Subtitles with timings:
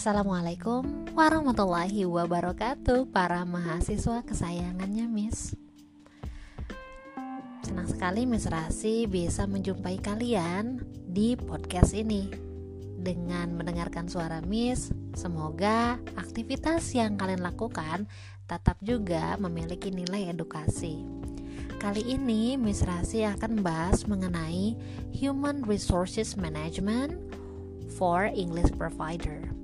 [0.00, 5.52] Assalamualaikum warahmatullahi wabarakatuh Para mahasiswa kesayangannya Miss.
[7.60, 12.32] Senang sekali Miss Rasi bisa menjumpai kalian di podcast ini.
[12.96, 18.08] Dengan mendengarkan suara Miss Semoga aktivitas yang kalian lakukan
[18.48, 21.04] tetap juga memiliki nilai edukasi.
[21.76, 24.80] Kali ini Miss Rasi akan membahas mengenai
[25.12, 27.20] Human Resources Management
[28.00, 29.60] for English Provider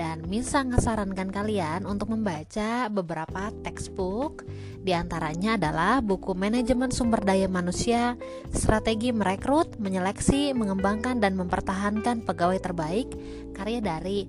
[0.00, 4.48] dan Misa ngesarankan kalian untuk membaca beberapa textbook.
[4.80, 8.16] Di antaranya adalah buku Manajemen Sumber Daya Manusia
[8.48, 13.12] Strategi Merekrut, Menyeleksi, Mengembangkan, dan Mempertahankan Pegawai Terbaik
[13.52, 14.24] Karya dari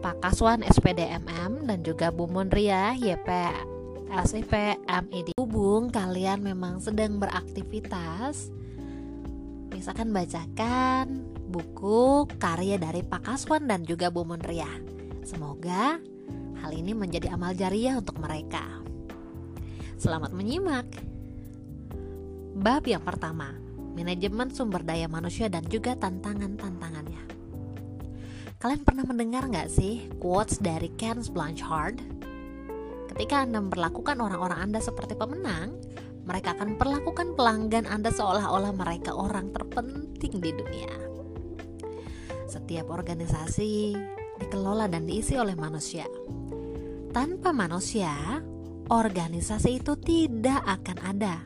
[0.00, 3.28] Pak Kaswan SPDMM dan juga Bu Munria YP
[4.24, 8.48] SIP MID Hubung kalian memang sedang beraktivitas
[9.68, 16.00] Misalkan bacakan buku karya dari Pak Kaswan dan juga Bu Munria Semoga
[16.60, 18.62] hal ini menjadi amal jariah untuk mereka.
[20.00, 20.88] Selamat menyimak.
[22.60, 23.52] Bab yang pertama,
[23.96, 27.24] manajemen sumber daya manusia dan juga tantangan-tantangannya.
[28.60, 32.00] Kalian pernah mendengar nggak sih quotes dari Ken Blanchard?
[33.12, 35.80] Ketika Anda memperlakukan orang-orang Anda seperti pemenang,
[36.28, 40.92] mereka akan perlakukan pelanggan Anda seolah-olah mereka orang terpenting di dunia.
[42.48, 43.96] Setiap organisasi
[44.40, 46.08] dikelola dan diisi oleh manusia.
[47.12, 48.40] Tanpa manusia,
[48.88, 51.36] organisasi itu tidak akan ada.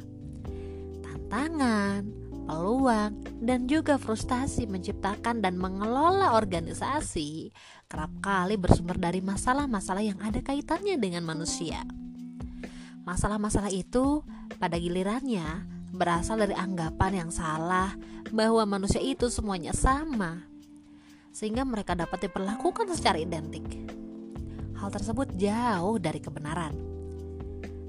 [1.02, 2.06] Tantangan,
[2.46, 7.50] peluang, dan juga frustasi menciptakan dan mengelola organisasi
[7.90, 11.82] kerap kali bersumber dari masalah-masalah yang ada kaitannya dengan manusia.
[13.04, 14.24] Masalah-masalah itu
[14.56, 17.92] pada gilirannya berasal dari anggapan yang salah
[18.32, 20.53] bahwa manusia itu semuanya sama
[21.34, 23.66] sehingga mereka dapat diperlakukan secara identik.
[24.78, 26.78] Hal tersebut jauh dari kebenaran.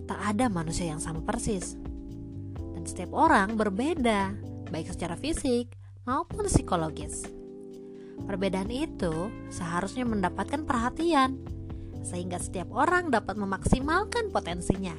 [0.09, 1.77] Tak ada manusia yang sama persis,
[2.57, 4.33] dan setiap orang berbeda,
[4.73, 5.77] baik secara fisik
[6.09, 7.25] maupun psikologis.
[8.25, 11.37] Perbedaan itu seharusnya mendapatkan perhatian,
[12.01, 14.93] sehingga setiap orang dapat memaksimalkan potensinya.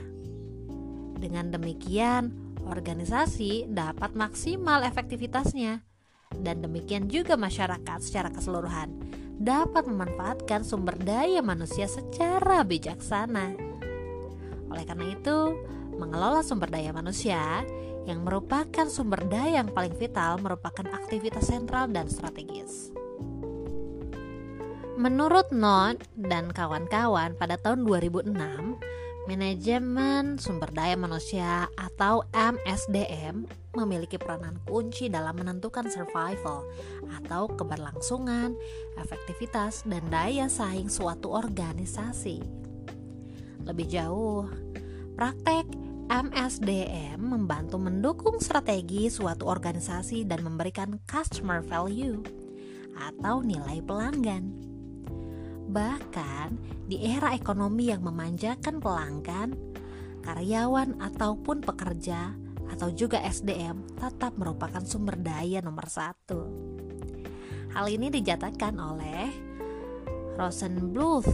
[1.17, 2.35] Dengan demikian,
[2.67, 5.96] organisasi dapat maksimal efektivitasnya
[6.43, 8.91] dan demikian juga masyarakat secara keseluruhan
[9.37, 13.53] dapat memanfaatkan sumber daya manusia secara bijaksana.
[14.73, 15.39] Oleh karena itu,
[15.97, 17.63] mengelola sumber daya manusia
[18.09, 22.95] yang merupakan sumber daya yang paling vital merupakan aktivitas sentral dan strategis.
[24.97, 28.33] Menurut Not dan kawan-kawan pada tahun 2006,
[29.27, 33.43] Manajemen sumber daya manusia atau MSDM
[33.75, 36.63] memiliki peranan kunci dalam menentukan survival
[37.11, 38.55] atau keberlangsungan,
[39.03, 42.39] efektivitas, dan daya saing suatu organisasi.
[43.67, 44.47] Lebih jauh,
[45.19, 45.75] praktek
[46.07, 52.23] MSDM membantu mendukung strategi suatu organisasi dan memberikan customer value
[52.95, 54.76] atau nilai pelanggan.
[55.67, 56.49] Bahkan
[56.87, 59.59] di era ekonomi yang memanjakan pelanggan,
[60.23, 62.35] karyawan ataupun pekerja
[62.67, 66.47] atau juga SDM tetap merupakan sumber daya nomor satu.
[67.75, 69.31] Hal ini dijatakan oleh
[70.39, 71.31] Rosenbluth,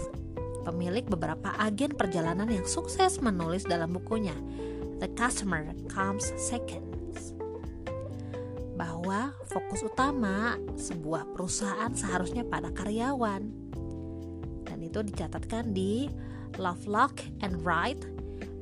[0.65, 4.35] pemilik beberapa agen perjalanan yang sukses menulis dalam bukunya
[5.01, 6.93] The Customer Comes Second
[8.73, 13.62] bahwa fokus utama sebuah perusahaan seharusnya pada karyawan
[14.93, 16.13] itu dicatatkan di
[16.61, 17.97] Lovelock and Wright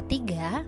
[0.00, 0.64] Ketiga,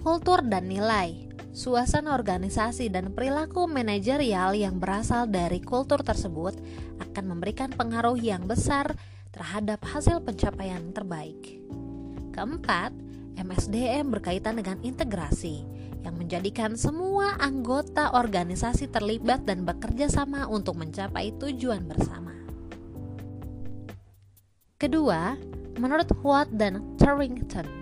[0.00, 1.28] kultur dan nilai.
[1.52, 6.56] Suasana organisasi dan perilaku manajerial yang berasal dari kultur tersebut
[6.96, 8.96] akan memberikan pengaruh yang besar
[9.28, 11.60] terhadap hasil pencapaian terbaik.
[12.32, 12.96] Keempat,
[13.36, 15.68] MSDM berkaitan dengan integrasi
[16.00, 22.32] yang menjadikan semua anggota organisasi terlibat dan bekerja sama untuk mencapai tujuan bersama.
[24.80, 25.36] Kedua,
[25.76, 27.81] menurut Watt dan Turrington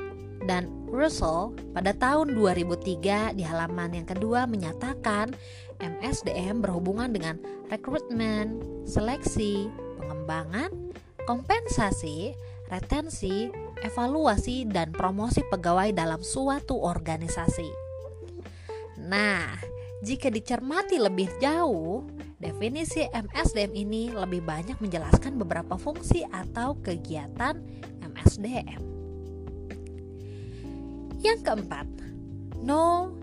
[0.48, 5.32] dan Russell pada tahun 2003 di halaman yang kedua menyatakan
[5.80, 7.40] MSDM berhubungan dengan
[7.72, 10.91] rekrutmen, seleksi, pengembangan,
[11.28, 12.34] kompensasi,
[12.72, 13.52] retensi,
[13.84, 17.70] evaluasi, dan promosi pegawai dalam suatu organisasi.
[19.02, 19.58] Nah,
[20.02, 22.06] jika dicermati lebih jauh,
[22.42, 27.60] definisi MSDM ini lebih banyak menjelaskan beberapa fungsi atau kegiatan
[28.02, 28.82] MSDM.
[31.22, 31.88] Yang keempat,
[32.62, 33.14] No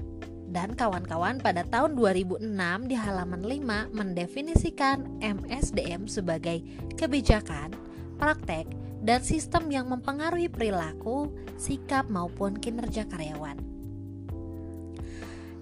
[0.49, 2.41] dan kawan-kawan pada tahun 2006
[2.89, 6.65] di halaman 5 mendefinisikan MSDM sebagai
[6.97, 7.77] kebijakan,
[8.19, 8.67] praktek,
[9.01, 13.57] dan sistem yang mempengaruhi perilaku, sikap, maupun kinerja karyawan.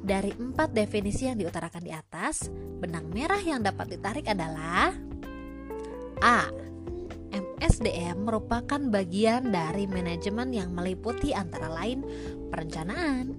[0.07, 2.47] Dari empat definisi yang diutarakan di atas,
[2.79, 4.95] benang merah yang dapat ditarik adalah
[6.23, 6.49] A.
[7.35, 12.07] MSDM merupakan bagian dari manajemen yang meliputi antara lain
[12.49, 13.37] perencanaan,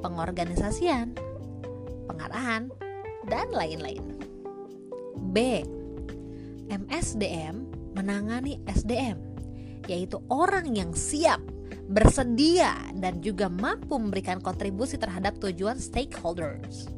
[0.00, 1.14] pengorganisasian,
[2.08, 2.72] pengarahan,
[3.28, 4.02] dan lain-lain.
[5.30, 5.62] B.
[6.72, 9.18] MSDM menangani SDM,
[9.86, 11.40] yaitu orang yang siap,
[11.88, 16.88] bersedia, dan juga mampu memberikan kontribusi terhadap tujuan stakeholders.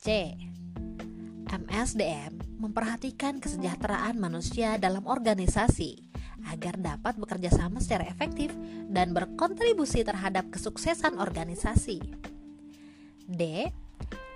[0.00, 0.32] C.
[1.50, 6.08] MSDM memperhatikan kesejahteraan manusia dalam organisasi
[6.48, 8.54] agar dapat bekerja sama secara efektif
[8.88, 12.00] dan berkontribusi terhadap kesuksesan organisasi.
[13.28, 13.68] D.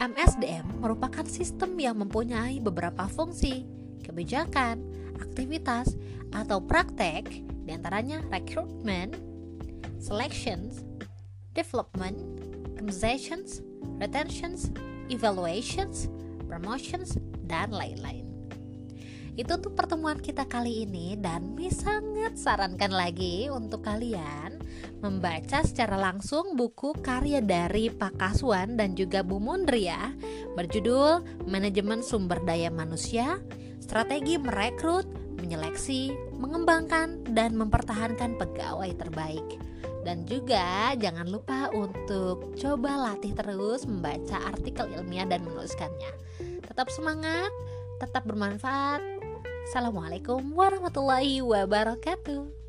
[0.03, 3.65] MSDM merupakan sistem yang mempunyai beberapa fungsi,
[4.05, 4.83] kebijakan,
[5.21, 5.95] aktivitas,
[6.35, 7.31] atau praktek,
[7.65, 9.17] di antaranya recruitment,
[10.03, 10.83] selections,
[11.55, 12.19] development,
[12.77, 13.63] compensations,
[13.97, 14.69] retentions,
[15.09, 16.11] evaluations,
[16.51, 17.17] promotions,
[17.47, 18.25] dan lain-lain.
[19.35, 24.63] Itu untuk pertemuan kita kali ini dan Mi sangat sarankan lagi untuk kalian
[25.03, 30.15] membaca secara langsung buku karya dari Pak Kaswan dan juga Bu Mundria
[30.55, 33.43] berjudul Manajemen Sumber Daya Manusia
[33.85, 35.05] strategi merekrut,
[35.37, 39.61] menyeleksi, mengembangkan, dan mempertahankan pegawai terbaik.
[40.05, 46.13] Dan juga jangan lupa untuk coba latih terus membaca artikel ilmiah dan menuliskannya.
[46.65, 47.53] Tetap semangat,
[48.01, 49.01] tetap bermanfaat.
[49.69, 52.64] Assalamualaikum warahmatullahi wabarakatuh.